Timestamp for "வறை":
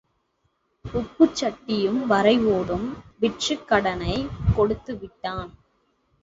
2.05-2.45